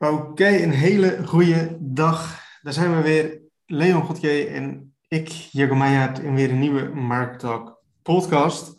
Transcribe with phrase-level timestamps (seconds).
[0.00, 2.44] Oké, een hele goede dag.
[2.62, 7.38] Daar zijn we weer, Leon Godje en ik, Jacob Meijer, in weer een nieuwe Market
[7.38, 8.74] Talk podcast.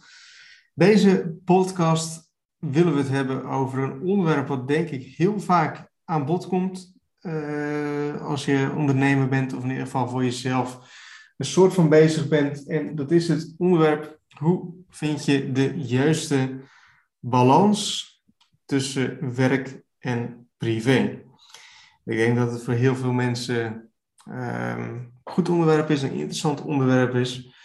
[0.74, 6.26] Deze podcast willen we het hebben over een onderwerp wat denk ik heel vaak aan
[6.26, 10.80] bod komt uh, als je ondernemer bent of in ieder geval voor jezelf
[11.38, 12.68] een soort van bezig bent.
[12.68, 16.60] En dat is het onderwerp, hoe vind je de juiste
[17.20, 18.08] balans
[18.66, 21.24] tussen werk en privé.
[22.06, 23.92] Ik denk dat het voor heel veel mensen
[24.32, 27.58] um, goed onderwerp is, een interessant onderwerp is.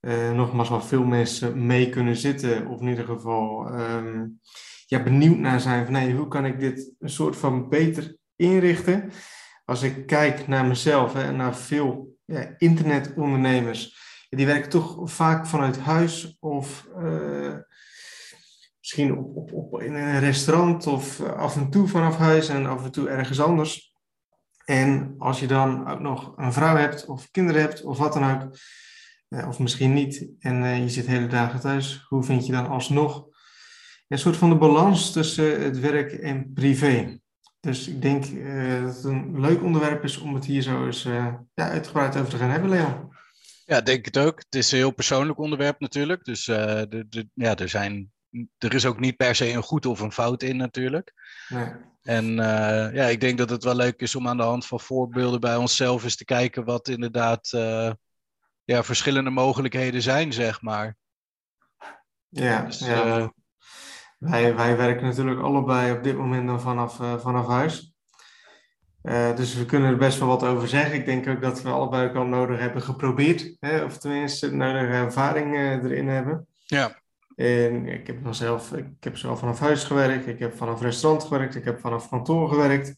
[0.00, 4.40] Uh, nogmaals, waar veel mensen mee kunnen zitten, of in ieder geval um,
[4.86, 9.10] ja, benieuwd naar zijn van nee, hoe kan ik dit een soort van beter inrichten.
[9.64, 13.98] Als ik kijk naar mezelf en naar veel ja, internetondernemers,
[14.28, 17.56] die werken toch vaak vanuit huis of uh,
[18.90, 22.90] misschien op, op, in een restaurant of af en toe vanaf huis en af en
[22.90, 23.94] toe ergens anders.
[24.64, 28.30] En als je dan ook nog een vrouw hebt of kinderen hebt of wat dan
[28.30, 28.56] ook,
[29.28, 32.68] eh, of misschien niet, en eh, je zit hele dagen thuis, hoe vind je dan
[32.68, 33.26] alsnog
[34.08, 37.18] een soort van de balans tussen het werk en privé?
[37.60, 38.24] Dus ik denk
[38.84, 42.36] dat het een leuk onderwerp is om het hier zo eens ja, uitgebreid over te
[42.36, 43.14] gaan hebben, Leon.
[43.64, 44.38] Ja, denk het ook.
[44.38, 46.24] Het is een heel persoonlijk onderwerp natuurlijk.
[46.24, 48.12] Dus de, ja, er zijn
[48.58, 51.12] er is ook niet per se een goed of een fout in natuurlijk.
[51.48, 51.72] Nee.
[52.02, 54.80] En uh, ja, ik denk dat het wel leuk is om aan de hand van
[54.80, 57.90] voorbeelden bij onszelf eens te kijken wat inderdaad uh,
[58.64, 60.96] ja, verschillende mogelijkheden zijn, zeg maar.
[62.28, 63.18] Ja, dus, ja.
[63.18, 63.28] Uh,
[64.18, 67.94] wij, wij werken natuurlijk allebei op dit moment dan vanaf, vanaf huis.
[69.34, 70.94] dus we kunnen er best wel wat over zeggen.
[70.94, 73.56] Ik denk ook dat we allebei ook al nodig hebben geprobeerd.
[73.60, 76.46] Hè, of tenminste nodige ervaring erin hebben.
[76.64, 77.00] Ja.
[77.40, 81.24] En ik heb nog zelf, ik heb zelf vanaf huis gewerkt, ik heb vanaf restaurant
[81.24, 82.94] gewerkt, ik heb vanaf kantoor gewerkt.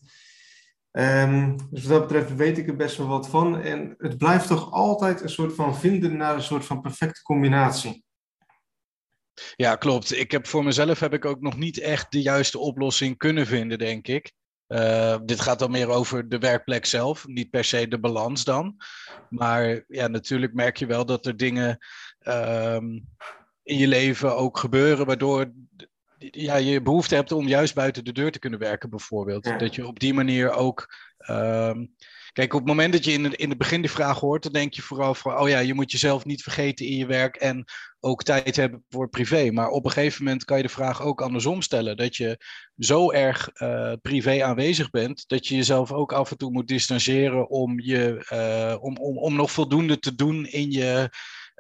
[0.93, 3.61] Um, dus wat dat betreft weet ik er best wel wat van.
[3.61, 8.05] En het blijft toch altijd een soort van vinden naar een soort van perfecte combinatie.
[9.57, 10.17] Ja, klopt.
[10.17, 13.79] Ik heb voor mezelf heb ik ook nog niet echt de juiste oplossing kunnen vinden,
[13.79, 14.33] denk ik.
[14.69, 18.77] Uh, dit gaat dan meer over de werkplek zelf, niet per se de balans dan.
[19.29, 21.79] Maar ja, natuurlijk merk je wel dat er dingen
[22.27, 23.09] um,
[23.63, 25.53] in je leven ook gebeuren, waardoor
[26.31, 29.59] ja, je behoefte hebt om juist buiten de deur te kunnen werken, bijvoorbeeld.
[29.59, 30.95] Dat je op die manier ook.
[31.31, 31.95] Um,
[32.33, 34.75] kijk, op het moment dat je in, in het begin die vraag hoort, dan denk
[34.75, 37.65] je vooral van, oh ja, je moet jezelf niet vergeten in je werk en
[38.01, 39.51] ook tijd hebben voor privé.
[39.51, 41.97] Maar op een gegeven moment kan je de vraag ook andersom stellen.
[41.97, 42.41] Dat je
[42.77, 47.51] zo erg uh, privé aanwezig bent, dat je jezelf ook af en toe moet distancieren
[47.51, 51.11] om, je, uh, om, om, om nog voldoende te doen in je,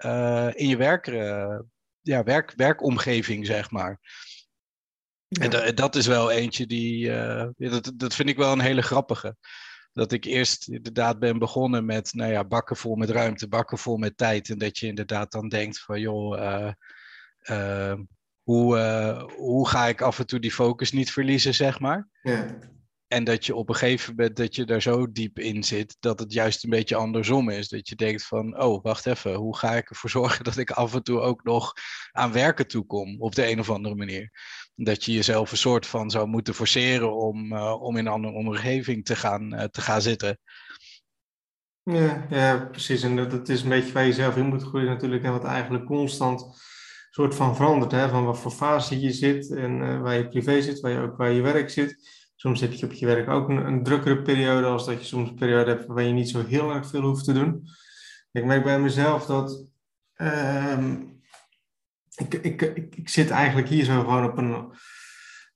[0.04, 1.06] uh, in je werk
[2.02, 4.00] ja, werk, werkomgeving, zeg maar.
[5.28, 9.36] En dat is wel eentje die, uh, dat, dat vind ik wel een hele grappige.
[9.92, 13.96] Dat ik eerst inderdaad ben begonnen met, nou ja, bakken vol met ruimte, bakken vol
[13.96, 14.48] met tijd.
[14.48, 16.72] En dat je inderdaad dan denkt van, joh, uh,
[17.50, 17.98] uh,
[18.42, 18.76] hoe,
[19.36, 22.08] hoe ga ik af en toe die focus niet verliezen, zeg maar.
[22.22, 22.58] Ja.
[23.12, 26.18] En dat je op een gegeven moment dat je daar zo diep in zit, dat
[26.18, 27.68] het juist een beetje andersom is.
[27.68, 30.94] Dat je denkt van, oh, wacht even, hoe ga ik ervoor zorgen dat ik af
[30.94, 31.72] en toe ook nog
[32.12, 34.30] aan werken toekom op de een of andere manier.
[34.74, 38.34] Dat je jezelf een soort van zou moeten forceren om, uh, om in een andere
[38.34, 40.38] omgeving te gaan, uh, te gaan zitten.
[41.82, 43.02] Ja, ja, precies.
[43.02, 45.24] En dat, is een beetje waar je zelf in moet groeien natuurlijk.
[45.24, 46.60] En wat eigenlijk constant
[47.10, 47.92] soort van verandert.
[47.92, 48.08] Hè?
[48.08, 51.16] Van wat voor fase je zit en uh, waar je privé zit, waar je ook
[51.16, 52.20] waar je werk zit.
[52.42, 55.34] Soms heb je op je werk ook een, drukkere periode, als dat je soms een
[55.34, 57.68] periode hebt waar je niet zo heel erg veel hoeft te doen.
[58.32, 59.66] Ik merk bij mezelf dat
[60.16, 60.78] uh,
[62.16, 64.72] ik, ik, ik, ik, zit eigenlijk hier zo gewoon op een,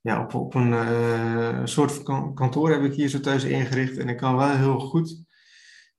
[0.01, 2.03] ja, op, op een uh, soort
[2.35, 3.99] kantoor heb ik hier zo thuis ingericht.
[3.99, 5.25] En ik kan wel heel goed,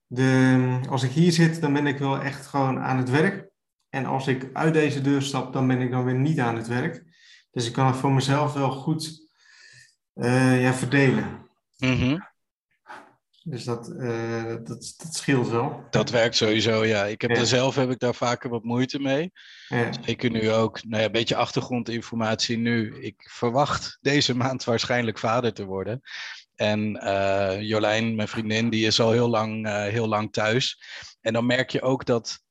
[0.05, 3.49] de, als ik hier zit, dan ben ik wel echt gewoon aan het werk.
[3.89, 6.67] En als ik uit deze deur stap, dan ben ik dan weer niet aan het
[6.67, 7.03] werk.
[7.51, 9.26] Dus ik kan voor mezelf wel goed
[10.17, 11.49] uh, ja, verdelen.
[11.77, 12.25] Mm
[13.43, 15.83] Dus dat, uh, dat, dat scheelt wel.
[15.89, 17.05] Dat werkt sowieso, ja.
[17.05, 17.43] Ik heb ja.
[17.43, 19.31] zelf heb ik daar vaker wat moeite mee.
[19.67, 19.89] Ja.
[20.05, 23.01] Zeker nu ook, nou ja, een beetje achtergrondinformatie nu.
[23.01, 26.01] Ik verwacht deze maand waarschijnlijk vader te worden.
[26.55, 30.81] En uh, Jolijn, mijn vriendin, die is al heel lang, uh, heel lang thuis.
[31.21, 32.45] En dan merk je ook dat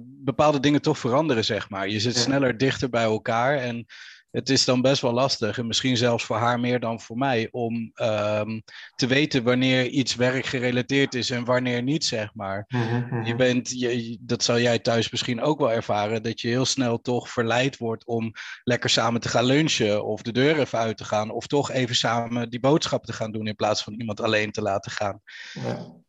[0.00, 1.88] bepaalde dingen toch veranderen, zeg maar.
[1.88, 2.20] Je zit ja.
[2.20, 3.56] sneller dichter bij elkaar.
[3.56, 3.86] En
[4.32, 7.48] het is dan best wel lastig, en misschien zelfs voor haar meer dan voor mij,
[7.50, 8.60] om ehm,
[8.94, 12.64] te weten wanneer iets werkgerelateerd is en wanneer niet, zeg maar.
[12.68, 13.26] Mhm, mhm.
[13.26, 17.00] Je bent, je, dat zal jij thuis misschien ook wel ervaren, dat je heel snel
[17.00, 18.32] toch verleid wordt om
[18.64, 21.96] lekker samen te gaan lunchen of de deur even uit te gaan, of toch even
[21.96, 25.20] samen die boodschappen te gaan doen in plaats van iemand alleen te laten gaan.
[25.52, 26.00] Ja.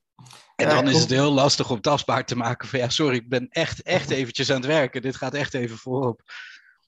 [0.56, 3.30] En Ja, dan is het heel lastig om tastbaar te maken van ja, sorry, ik
[3.30, 5.02] ben echt, echt eventjes aan het werken.
[5.02, 6.22] Dit gaat echt even voorop.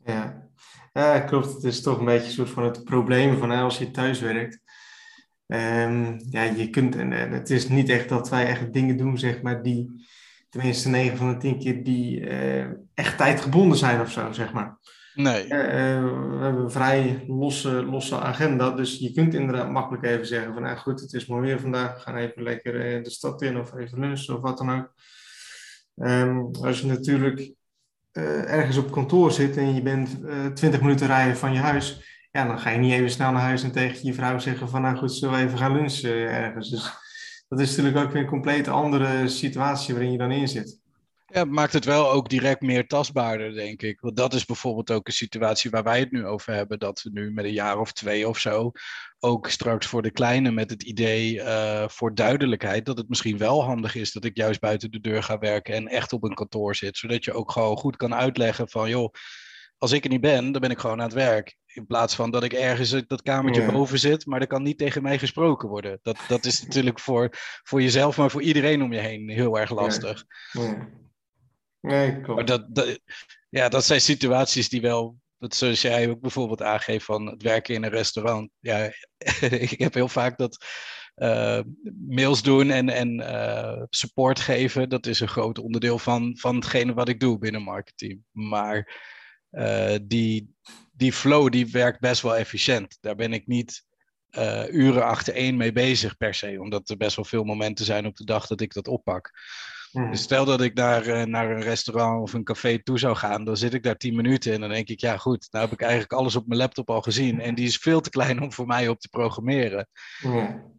[0.06, 0.50] Ja.
[1.00, 1.54] Ja, klopt.
[1.54, 4.20] Het is toch een beetje een soort van het probleem van hè, als je thuis
[4.20, 4.60] werkt.
[5.48, 9.18] Ehm, ja, je kunt, en, en het is niet echt dat wij echt dingen doen,
[9.18, 10.08] zeg maar, die,
[10.50, 14.78] tenminste 9 van de 10 keer, die eh, echt tijdgebonden zijn of zo, zeg maar.
[15.14, 20.04] Nee, Eh, eh, we hebben een vrij losse, losse agenda, dus je kunt inderdaad makkelijk
[20.04, 23.10] even zeggen van, nou goed, het is mooi weer vandaag, we gaan even lekker de
[23.10, 24.94] stad in of even lunchen of wat dan ook.
[25.96, 27.54] Ehm, als je natuurlijk
[28.16, 32.02] eh, ergens op kantoor zit en je bent eh 20 minuten rijden van je huis,
[32.32, 34.82] ja, dan ga je niet even snel naar huis en tegen je vrouw zeggen van,
[34.82, 36.70] nou goed, zullen we even gaan lunchen ergens.
[36.70, 36.92] Dus
[37.48, 40.80] dat is natuurlijk ook weer een compleet andere situatie waarin je dan in zit.
[41.36, 44.02] Ja, het maakt het wel ook direct meer tastbaarder, denk ik.
[44.02, 46.80] Want dat is bijvoorbeeld ook een situatie waar wij het nu over hebben.
[46.80, 48.72] Dat we nu met een jaar of twee of zo,
[49.20, 53.64] ook straks voor de kleine met het idee eh, voor duidelijkheid, dat het misschien wel
[53.64, 56.76] handig is dat ik juist buiten de deur ga werken en echt op een kantoor
[56.76, 56.98] zit.
[56.98, 59.14] Zodat je ook gewoon goed kan uitleggen van, joh,
[59.78, 61.58] als ik er niet ben, dan ben ik gewoon aan het werk.
[61.66, 65.02] In plaats van dat ik ergens dat kamertje boven zit, maar er kan niet tegen
[65.02, 66.00] mij gesproken worden.
[66.02, 67.30] Dat, dat is natuurlijk voor,
[67.64, 70.24] voor jezelf, maar voor iedereen om je heen heel erg lastig.
[70.52, 71.04] Ja.
[71.86, 72.48] Nee, Maar klopt.
[72.48, 73.00] dat, dat,
[73.50, 77.76] ja, dat zijn situaties die wel, dat zoals jij ook bijvoorbeeld aangeeft van het werken
[77.76, 78.50] in een restaurant.
[78.60, 78.92] Ja,
[79.70, 80.66] ik heb heel vaak dat
[81.16, 81.60] eh,
[82.08, 84.90] mails doen en, en eh, support geven.
[84.90, 88.24] Dat is een groot onderdeel van, van hetgene wat ik doe binnen marketing.
[88.32, 89.02] Maar
[89.50, 90.56] eh, die,
[90.92, 92.98] die flow die werkt best wel efficiënt.
[93.02, 93.86] Daar ben ik niet
[94.70, 96.58] uren achtereen mee bezig per se.
[96.60, 99.32] Omdat er best wel veel momenten zijn op de dag dat ik dat oppak.
[99.96, 100.12] Mhm.
[100.12, 103.46] Dus stel dat ik naar, eh, naar een restaurant of een café toe zou gaan,
[103.46, 105.82] dan zit ik daar tien minuten en dan denk ik, ja goed, nou heb ik
[105.82, 108.66] eigenlijk alles op mijn laptop al gezien en die is veel te klein om voor
[108.66, 109.88] mij op te programmeren.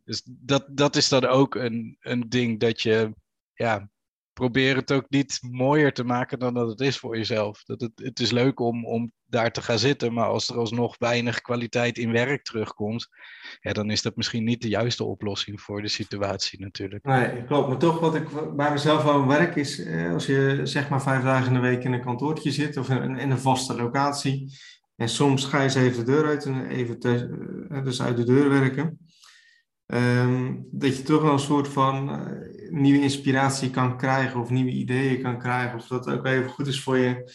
[0.05, 3.15] Dus dat, dat is dan ook een, een ding dat je,
[3.55, 3.89] ja,
[4.37, 7.65] probeer het ook niet mooier te maken dan dat het is voor jezelf.
[7.65, 10.99] Dat het, het is leuk om, om daar te gaan zitten, maar als er alsnog
[10.99, 13.09] weinig kwaliteit in werk terugkomt,
[13.61, 17.05] ja, dan is dat misschien niet de juiste oplossing voor de situatie natuurlijk.
[17.05, 17.69] Nee, klopt.
[17.69, 21.23] Maar toch, wat ik bij mezelf wel merk, is eh, als je zeg maar vijf
[21.23, 24.53] dagen in de week in een kantoortje zit of in, in een vaste locatie.
[24.97, 27.23] En soms ga je eens even de deur uit en even thuis,
[27.69, 28.99] eh, dus uit de deur werken.
[29.87, 34.71] Ehm, dat je toch wel een soort van eh, nieuwe inspiratie kan krijgen of nieuwe
[34.71, 35.79] ideeën kan krijgen.
[35.79, 37.33] Of dat ook even goed is voor je,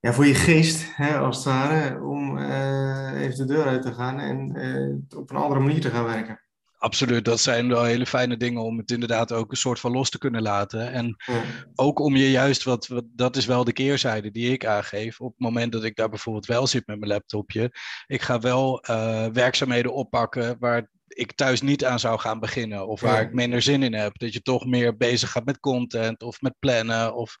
[0.00, 3.94] ja, voor je geest, hè, als het ware, om eh, even de deur uit te
[3.94, 6.43] gaan en eh, op een andere manier te gaan werken.
[6.84, 10.10] Absoluut, dat zijn wel hele fijne dingen om het inderdaad ook een soort van los
[10.10, 10.92] te kunnen laten.
[10.92, 11.42] En Ja.
[11.74, 15.20] ook om je juist, wat, wat dat is wel de keerzijde die ik aangeef.
[15.20, 17.70] Op het moment dat ik daar bijvoorbeeld wel zit met mijn laptopje,
[18.06, 22.86] ik ga wel eh, werkzaamheden oppakken waar ik thuis niet aan zou gaan beginnen.
[22.88, 23.26] Of waar Ja.
[23.28, 24.18] ik minder zin in heb.
[24.18, 27.36] Dat je toch meer bezig gaat met content of met plannen of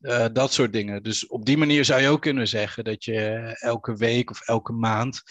[0.00, 1.02] eh, dat soort dingen.
[1.02, 4.72] Dus op die manier zou je ook kunnen zeggen dat je elke week of elke
[4.72, 5.22] maand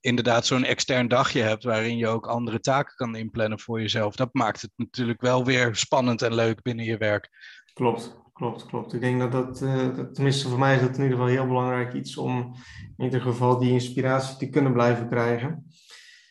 [0.00, 4.16] inderdaad zo'n extern dagje hebt waarin je ook andere taken kan inplannen voor jezelf.
[4.16, 7.28] Dat maakt het natuurlijk wel weer spannend en leuk binnen je werk.
[7.74, 8.92] Klopt, klopt, klopt.
[8.92, 11.46] Ik denk dat dat, eh, dat- tenminste voor mij is dat in ieder geval heel
[11.46, 12.54] belangrijk iets om
[12.96, 15.66] in ieder geval die inspiratie te kunnen blijven krijgen.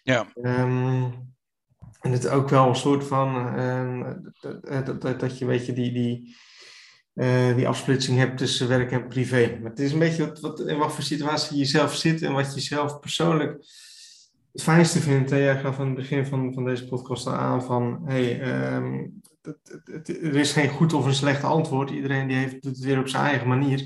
[0.03, 0.27] Ja.
[0.33, 1.03] Ehm,
[1.99, 5.73] en het ook wel een soort van, ehm, dat, dat, dat, dat je weet je,
[5.73, 6.35] die, die,
[7.13, 9.57] eh, die afsplitsing hebt tussen werk en privé.
[9.61, 12.33] Maar het is een beetje wat, wat, in wat voor situatie je zelf zit en
[12.33, 13.65] wat je zelf persoonlijk
[14.51, 15.29] het fijnste vindt.
[15.29, 15.37] Hè?
[15.37, 19.05] Jij gaf aan het begin van, van deze podcast al aan van, hey, ehm,
[20.05, 21.89] er is geen goed of een slecht antwoord.
[21.89, 23.79] Iedereen die heeft, doet het weer op zijn eigen manier.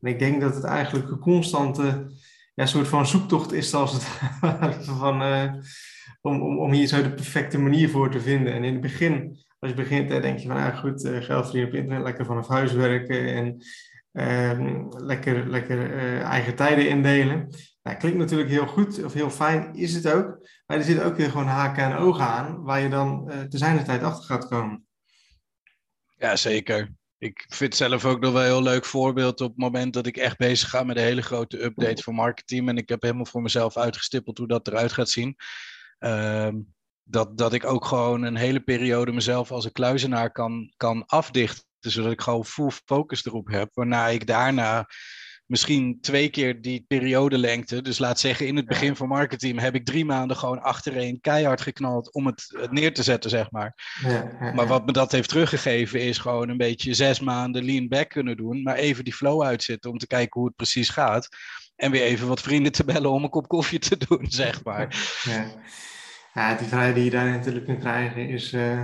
[0.00, 2.06] En ik denk dat het eigenlijk een constante
[2.54, 4.02] ja, soort van zoektocht is als het
[4.98, 5.52] van, eh,
[6.20, 8.52] om, om, om hier zo de perfecte manier voor te vinden.
[8.52, 11.44] En in het begin, als je begint, hè, denk je van, ah, goed, eh, geld
[11.44, 13.62] verdienen op internet, lekker vanaf huis werken en
[14.12, 17.48] ehm, lekker, lekker eh, eigen tijden indelen.
[17.82, 20.48] Nou, klinkt natuurlijk heel goed of heel fijn, is het ook.
[20.66, 23.58] Maar er zitten ook weer gewoon haken en ogen aan, waar je dan eh te
[23.58, 24.86] zijn de tijd achter gaat komen.
[26.16, 26.92] Ja, zeker.
[27.18, 30.16] Ik vind zelf ook nog wel een heel leuk voorbeeld op het moment dat ik
[30.16, 32.68] echt bezig ga met een hele grote update voor marketing.
[32.68, 35.36] En ik heb helemaal voor mezelf uitgestippeld hoe dat eruit gaat zien.
[35.98, 36.56] Ehm,
[37.04, 41.64] dat, dat ik ook gewoon een hele periode mezelf als een kluizenaar kan, kan afdichten.
[41.78, 43.70] Zodat ik gewoon full focus erop heb.
[43.72, 44.86] Waarna ik daarna
[45.46, 47.82] misschien twee keer die periodelengte.
[47.82, 51.60] Dus laat zeggen, in het begin van marketing heb ik drie maanden gewoon achtereen keihard
[51.60, 53.74] geknald om het, het neer te zetten, zeg maar.
[54.02, 58.08] Ja, maar wat me dat heeft teruggegeven is gewoon een beetje zes maanden lean back
[58.08, 61.28] kunnen doen, maar even die flow uitzitten om te kijken hoe het precies gaat.
[61.76, 65.18] En weer even wat vrienden te bellen om een kop koffie te doen, zeg maar.
[65.22, 65.46] Ja,
[66.34, 68.82] ja die vrijheid die je daar natuurlijk kunt krijgen is, uh,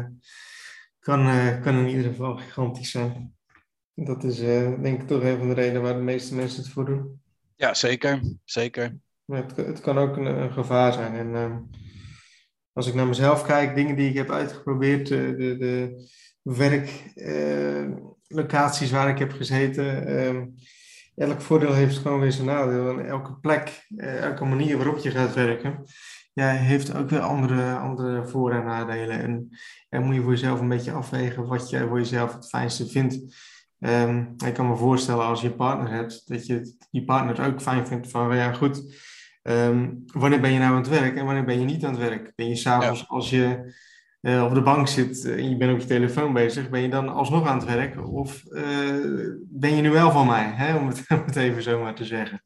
[0.99, 3.35] kan, uh, kan in ieder geval gigantisch zijn.
[3.95, 6.73] Dat is uh, denk ik toch een van de redenen waar de meeste mensen het
[6.73, 7.23] voor doen.
[7.57, 8.21] Ja, zeker.
[8.45, 8.97] zeker.
[9.25, 11.35] Maar het, het kan ook een, een gevaar zijn.
[11.35, 11.69] En
[12.73, 16.09] als ik naar mezelf kijk, dingen die ik heb uitgeprobeerd, de, de,
[16.43, 20.07] werklocaties waar ik heb gezeten,
[21.17, 22.99] elk voordeel heeft gewoon weer zijn nadeel.
[22.99, 25.85] En elke plek, elke manier waarop je gaat werken,
[26.33, 29.21] ja, heeft ook weer andere, andere voor- en nadelen.
[29.21, 29.49] En
[29.89, 33.35] dan moet je voor jezelf een beetje afwegen wat je voor jezelf het fijnste vindt.
[33.79, 37.63] Um, ik kan me voorstellen als je een partner hebt, dat je die partner ook
[37.63, 38.95] fijn vindt van, ja goed,
[39.43, 42.01] um, wanneer ben je nou aan het werk en wanneer ben je niet aan het
[42.01, 42.33] werk?
[42.35, 43.07] Ben je s'avonds ja.
[43.09, 43.73] als je
[44.21, 47.09] uh, op de bank zit en je bent op je telefoon bezig, ben je dan
[47.09, 48.09] alsnog aan het werk?
[48.13, 50.77] Of uh, ben je nu wel van mij, hè?
[50.77, 52.43] Om, het, om het even zo maar te zeggen.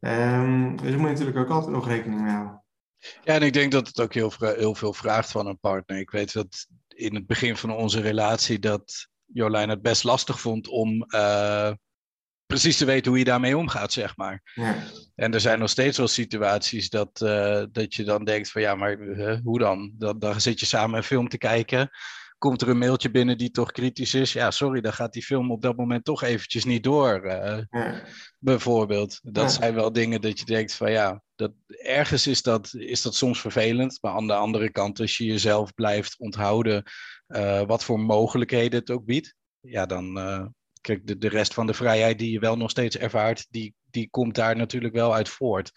[0.00, 2.61] Um, dus daar moet je natuurlijk ook altijd nog rekening mee houden.
[3.24, 5.98] Ja, en ik denk dat het ook heel, heel veel vraagt van een partner.
[5.98, 10.68] Ik weet dat in het begin van onze relatie dat Jolijn het best lastig vond
[10.68, 11.72] om uh,
[12.46, 14.42] precies te weten hoe je daarmee omgaat, zeg maar.
[14.54, 14.76] Ja.
[15.14, 18.74] En er zijn nog steeds wel situaties dat, uh, dat je dan denkt van ja,
[18.74, 19.92] maar uh, hoe dan?
[19.94, 20.18] dan?
[20.18, 21.90] Dan zit je samen een film te kijken.
[22.42, 24.32] Komt er een mailtje binnen die toch kritisch is?
[24.32, 27.24] Ja, sorry, dan gaat die film op dat moment toch eventjes niet door.
[27.24, 28.02] Uh, ja.
[28.38, 29.20] Bijvoorbeeld.
[29.22, 29.48] Dat ja.
[29.48, 33.40] zijn wel dingen dat je denkt van ja, dat, ergens is dat, is dat soms
[33.40, 33.98] vervelend.
[34.00, 36.82] Maar aan de andere kant, als je jezelf blijft onthouden
[37.66, 39.34] wat voor mogelijkheden het ook biedt.
[39.60, 40.14] Ja, dan,
[40.80, 44.08] kijk, de, de rest van de vrijheid die je wel nog steeds ervaart, die, die
[44.10, 45.72] komt daar natuurlijk wel uit voort.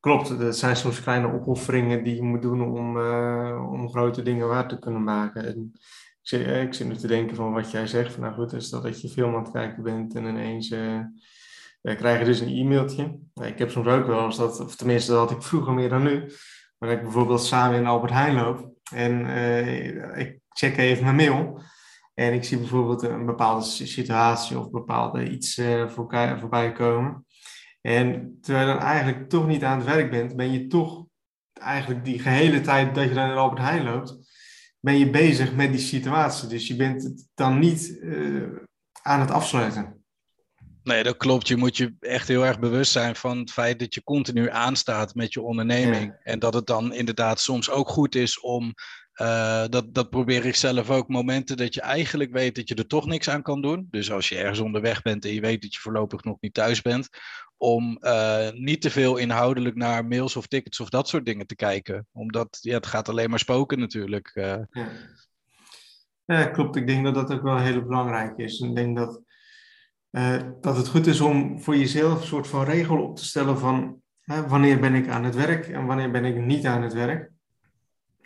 [0.00, 4.48] Klopt, het zijn soms kleine opofferingen die je moet doen om, uh, om grote dingen
[4.48, 5.46] waar te kunnen maken.
[5.46, 8.12] En ik, zit, ik zit nu te denken van wat jij zegt.
[8.12, 11.00] Van, nou goed, is dat, dat je film aan het kijken bent en ineens uh,
[11.82, 13.18] krijg je dus een e-mailtje.
[13.34, 16.02] Ik heb soms ook wel eens dat, of tenminste dat had ik vroeger meer dan
[16.02, 16.30] nu.
[16.78, 19.26] Maar ik bijvoorbeeld samen in Albert Heijn loop en
[20.16, 21.60] ik check even mijn mail.
[22.14, 25.60] En ik zie bijvoorbeeld een bepaalde situatie of bepaalde iets
[26.38, 27.25] voorbij komen.
[27.86, 31.06] En terwijl je dan eigenlijk toch niet aan het werk bent, ben je toch
[31.52, 34.16] eigenlijk die gehele tijd dat je dan in Albert Heijn loopt,
[34.80, 36.48] ben je bezig met die situatie.
[36.48, 38.48] Dus je bent dan niet uh,
[39.02, 40.04] aan het afsluiten.
[40.82, 41.48] Nee, dat klopt.
[41.48, 45.14] Je moet je echt heel erg bewust zijn van het feit dat je continu aanstaat
[45.14, 46.04] met je onderneming.
[46.04, 46.18] Ja.
[46.22, 48.74] En dat het dan inderdaad soms ook goed is om
[49.22, 51.08] uh, dat, dat probeer ik zelf ook.
[51.08, 53.86] Momenten dat je eigenlijk weet dat je er toch niks aan kan doen.
[53.90, 56.82] Dus als je ergens onderweg bent en je weet dat je voorlopig nog niet thuis
[56.82, 57.08] bent.
[57.56, 61.56] Om uh, niet te veel inhoudelijk naar mails of tickets of dat soort dingen te
[61.56, 62.06] kijken.
[62.12, 64.30] Omdat ja, het gaat alleen maar spoken natuurlijk.
[64.34, 64.58] Uh.
[64.70, 64.88] Ja.
[66.24, 66.46] ja.
[66.46, 66.76] klopt.
[66.76, 68.60] Ik denk dat dat ook wel heel belangrijk is.
[68.60, 69.22] Ik denk dat,
[70.60, 74.00] dat het goed is om voor jezelf een soort van regel op te stellen van
[74.24, 77.34] wanneer ben ik aan het werk en wanneer ben ik niet aan het werk.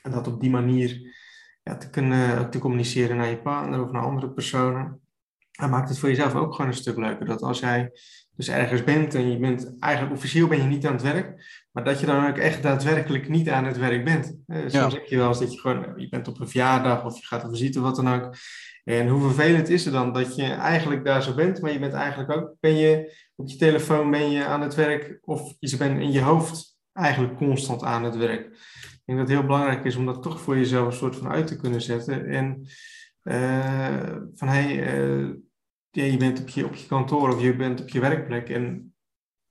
[0.03, 1.19] En dat op die manier
[1.63, 5.01] ja, te kunnen te communiceren naar je partner of naar andere personen.
[5.53, 7.27] En maakt het voor jezelf ook gewoon een stuk leuker.
[7.27, 7.93] Dat als jij
[8.37, 11.85] dus ergens bent en je bent eigenlijk officieel ben je niet aan het werk, maar
[11.85, 14.37] dat je dan ook echt daadwerkelijk niet aan het werk bent.
[14.47, 14.89] Eh, soms ja.
[14.89, 17.45] heb je wel eens dat je gewoon, je bent op een verjaardag of je gaat
[17.45, 18.35] op visite, wat dan ook.
[18.85, 21.93] En hoe vervelend is het dan dat je eigenlijk daar zo bent, maar je bent
[21.93, 26.01] eigenlijk ook, ben je op je telefoon ben je aan het werk of je bent
[26.01, 28.59] in je hoofd eigenlijk constant aan het werk
[29.11, 31.47] denk dat het heel belangrijk is om dat toch voor jezelf een soort van uit
[31.47, 32.27] te kunnen zetten.
[32.27, 32.67] En
[33.23, 35.29] uh, van hey, uh,
[35.91, 38.95] ja, je bent op je, op je kantoor of je bent op je werkplek en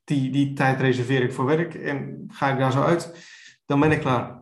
[0.04, 3.14] die, die tijd reserveer ik voor werk en ga ik daar zo uit,
[3.66, 4.42] dan ben ik klaar.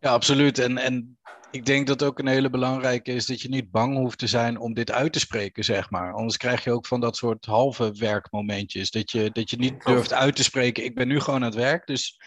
[0.00, 0.58] Ja, absoluut.
[0.58, 1.18] En, en
[1.50, 4.58] ik denk dat ook een hele belangrijke is dat je niet bang hoeft te zijn
[4.58, 6.12] om dit uit te spreken, zeg maar.
[6.12, 8.90] Anders krijg je ook van dat soort halve werkmomentjes.
[8.90, 11.54] Dat je, dat je niet durft uit te spreken, ik ben nu gewoon aan het
[11.54, 12.18] werk, dus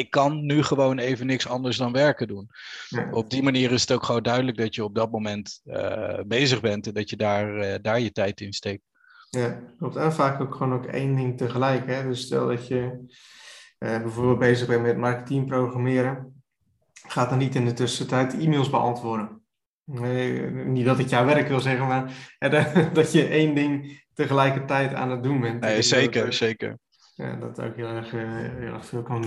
[0.00, 2.48] ik kan nu gewoon even niks anders dan werken doen.
[2.88, 3.08] Ja.
[3.10, 6.60] Op die manier is het ook gewoon duidelijk dat je op dat moment uh, bezig
[6.60, 8.82] bent en dat je daar, uh, daar je tijd in steekt.
[9.30, 9.96] Ja, klopt.
[9.96, 11.86] En vaak ook gewoon ook één ding tegelijk.
[11.86, 12.02] Hè?
[12.02, 12.82] Dus stel dat je
[13.78, 16.42] uh, bijvoorbeeld bezig bent met marketing programmeren,
[16.92, 19.42] gaat dan niet in de tussentijd e-mails beantwoorden.
[19.84, 22.12] Nee, niet dat ik jouw werk wil zeggen, maar
[22.92, 25.60] dat je één ding tegelijkertijd aan het doen bent.
[25.60, 26.78] Nee, zeker, zeker
[27.20, 29.24] ja, dat ook heel erg, eh, heel erg veel kan,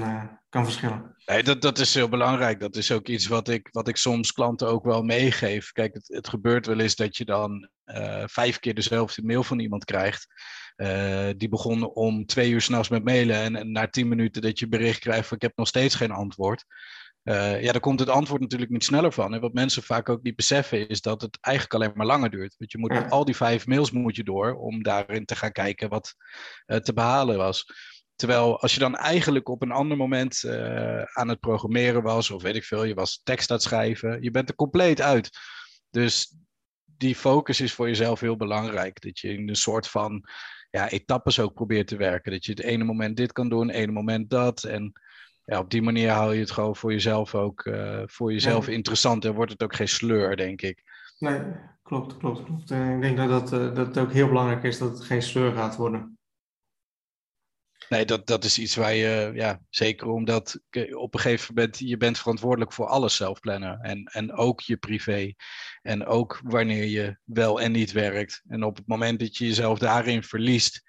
[0.54, 1.16] kan verschillen.
[1.26, 2.60] Nee, dat, dat is heel belangrijk.
[2.60, 5.72] Dat is ook iets wat ik, wat ik soms klanten ook wel meegeef.
[5.72, 9.60] Kijk, het, het gebeurt wel eens dat je dan uh, vijf keer dezelfde mail van
[9.60, 10.28] iemand krijgt.
[11.38, 14.68] die begon om twee uur s'nachts met mailen en, en, na tien minuten dat je
[14.68, 16.66] bericht krijgt van ik heb nog steeds geen antwoord.
[17.24, 19.34] Uh, ja, daar komt het antwoord natuurlijk niet sneller van.
[19.34, 22.56] En wat mensen vaak ook niet beseffen is dat het eigenlijk alleen maar langer duurt.
[22.58, 25.90] Want je moet al die vijf mails moet je door om daarin te gaan kijken
[25.90, 26.16] wat
[26.66, 27.66] te behalen was.
[28.16, 32.42] Terwijl als je dan eigenlijk op een ander moment uh, aan het programmeren was, of
[32.42, 35.30] weet ik veel, je was tekst aan het schrijven, je bent er compleet uit.
[35.90, 36.36] Dus
[36.98, 39.02] die focus is voor jezelf heel belangrijk.
[39.02, 40.24] Dat je in een soort van
[40.70, 42.32] ja, etappes ook probeert te werken.
[42.32, 44.64] Dat je het ene moment dit kan doen, het ene moment dat.
[44.64, 44.92] En
[45.46, 49.26] ja, op die manier hou je het gewoon voor jezelf ook uh, voor jezelf interessant
[49.26, 50.84] en wordt het ook geen sleur, denk ik.
[51.20, 51.42] Nee,
[51.84, 52.72] klopt, klopt, klopt.
[52.72, 55.22] En ik denk dat, dat, uh, dat het ook heel belangrijk is dat het geen
[55.22, 56.18] sleur gaat worden.
[57.90, 60.60] Nee, dat, dat is iets waar je, ja, zeker omdat
[60.94, 63.80] op een gegeven moment je bent verantwoordelijk voor alles zelf plannen.
[63.80, 65.34] En, en ook je privé.
[65.82, 68.44] En ook wanneer je wel en niet werkt.
[68.48, 70.84] En op het moment dat je jezelf daarin verliest,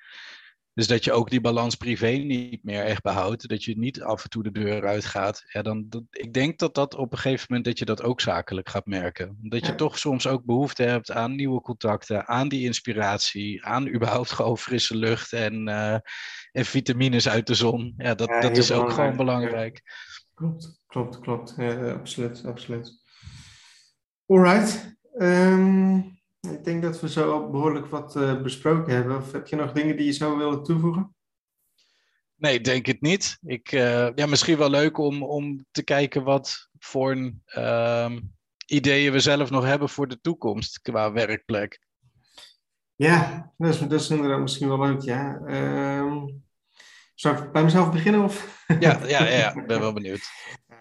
[0.74, 3.48] dus dat je ook die balans privé niet meer echt behoudt.
[3.48, 5.44] Dat je niet af en toe de deur uitgaat.
[5.46, 8.20] Ja, dan, dat, ik denk dat dat op een gegeven moment dat je dat ook
[8.20, 9.38] zakelijk gaat merken.
[9.42, 14.30] Dat je toch soms ook behoefte hebt aan nieuwe contacten, aan die inspiratie, aan überhaupt
[14.30, 15.98] gewoon frisse lucht en, uh,
[16.52, 17.94] en vitamines uit de zon.
[17.96, 19.82] Ja, dat, dat is ook gewoon belangrijk.
[20.34, 21.54] Klopt, klopt, klopt.
[21.56, 23.02] Ja, absoluut, absoluut.
[24.26, 24.98] Alright.
[25.18, 26.22] Um...
[26.52, 29.16] Ik denk dat we zo behoorlijk wat uh, besproken hebben.
[29.16, 31.14] Of heb je nog dingen die je zou willen toevoegen?
[32.36, 33.38] Nee, denk het niet.
[33.42, 38.16] Ik, uh, ja, misschien wel leuk om, om te kijken wat voor uh,
[38.66, 41.80] ideeën we zelf nog hebben voor de toekomst qua werkplek.
[42.94, 45.40] Ja, dat is, dat is inderdaad misschien wel leuk, ja.
[45.46, 46.24] Uh,
[47.14, 48.24] zou ik bij mezelf beginnen?
[48.24, 48.64] Of?
[48.80, 50.22] Ja, ja, ja, ik ben wel benieuwd.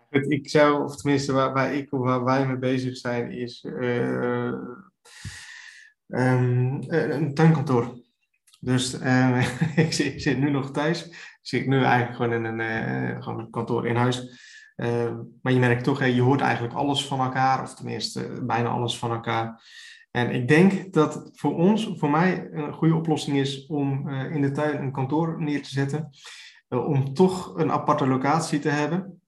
[0.10, 4.54] Ik zou, of tenminste waar, waar ik of waar wij mee bezig zijn, is uh,
[6.14, 8.02] um, een tuinkantoor.
[8.60, 9.46] Dus uh,
[9.86, 11.06] ik, zit, zit, nu nog thuis.
[11.08, 14.42] Ik zit nu eigenlijk gewoon in een, uh, gewoon een kantoor in huis.
[14.76, 18.98] Uh, maar je merkt toch, je hoort eigenlijk alles van elkaar, of tenminste bijna alles
[18.98, 19.64] van elkaar.
[20.12, 24.52] En ik denk dat voor ons, voor mij, een goede oplossing is om in de
[24.52, 26.10] tuin een kantoor neer te zetten.
[26.68, 29.22] om toch een aparte locatie te hebben.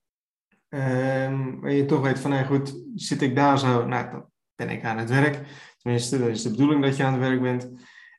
[0.69, 4.69] Ehm, waar je toch weet van, nou goed, zit ik daar zo, nou, dan ben
[4.69, 5.41] ik aan het werk.
[5.85, 7.69] Tenminste, dat is de bedoeling dat je aan het werk bent.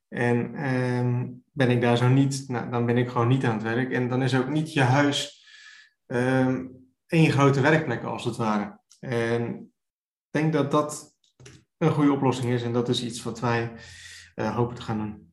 [0.09, 3.63] En ehm, ben ik daar zo niet, nou, dan ben ik gewoon niet aan het
[3.63, 3.93] werk.
[3.93, 5.47] En dan is ook niet je huis
[6.07, 8.81] um, één grote werkplek, als het ware.
[9.01, 11.15] En ik denk dat dat
[11.79, 12.63] een goede oplossing is.
[12.63, 13.73] En dat is iets wat wij
[14.35, 15.33] uh, hopen te gaan doen.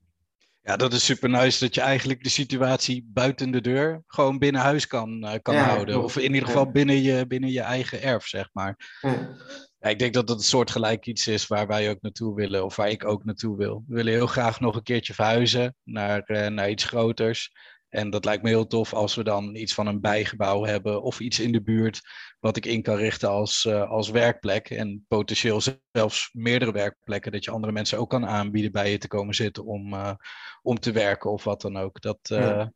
[0.61, 4.61] Ja, dat is super nice dat je eigenlijk de situatie buiten de deur gewoon binnen
[4.61, 6.03] huis kan, uh, kan ja, houden.
[6.03, 8.97] Of in ieder geval binnen, je, binnen je eigen erf, zeg maar.
[9.01, 9.35] Ja.
[9.83, 12.65] Ja, ik denk dat dat een soort gelijk iets is waar wij ook naartoe willen,
[12.65, 13.83] of waar ik ook naartoe wil.
[13.87, 17.51] We willen heel graag nog een keertje verhuizen naar, uh, naar iets groters.
[17.89, 21.19] En dat lijkt me heel tof als we dan iets van een bijgebouw hebben of
[21.19, 22.01] iets in de buurt
[22.39, 24.69] wat ik in kan richten als, uh, als werkplek.
[24.69, 29.07] En potentieel zelfs meerdere werkplekken, dat je andere mensen ook kan aanbieden bij je te
[29.07, 30.13] komen zitten om, uh,
[30.61, 32.01] om te werken of wat dan ook.
[32.01, 32.73] Dat, ja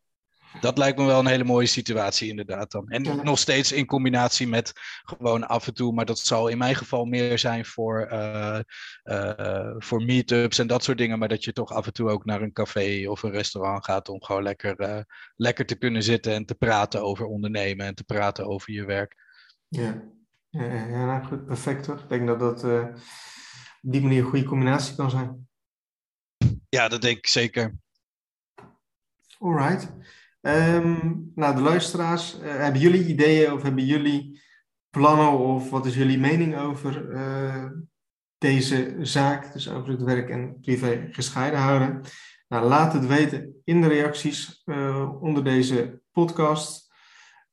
[0.60, 2.88] dat lijkt me wel een hele mooie situatie inderdaad dan.
[2.88, 4.72] En nog steeds in combinatie met
[5.04, 8.58] gewoon af en toe, maar dat zal in mijn geval meer zijn voor, uh,
[9.04, 11.18] uh, voor meetups en dat soort dingen.
[11.18, 14.08] Maar dat je toch af en toe ook naar een café of een restaurant gaat
[14.08, 15.00] om gewoon lekker, uh,
[15.36, 19.16] lekker te kunnen zitten en te praten over ondernemen en te praten over je werk.
[19.68, 20.02] Ja,
[20.48, 22.02] ja, ja nou goed, perfect toch?
[22.02, 22.64] Ik denk dat dat
[23.82, 25.48] op die manier een goede combinatie kan zijn.
[26.68, 27.78] Ja, dat denk ik zeker.
[29.38, 29.92] Alright.
[30.40, 34.40] Um, nou, de luisteraars, uh, hebben jullie ideeën of hebben jullie
[34.90, 37.64] plannen of wat is jullie mening over uh,
[38.38, 42.00] deze zaak, dus over het werk en privé gescheiden houden?
[42.48, 46.86] Nou, laat het weten in de reacties uh, onder deze podcast.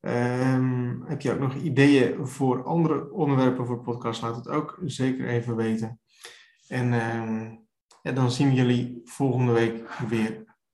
[0.02, 4.22] Um, heb je ook nog ideeën voor andere onderwerpen voor podcast?
[4.22, 6.00] Laat het ook zeker even weten.
[6.68, 6.88] En
[8.02, 10.55] ja, dan zien we jullie volgende week weer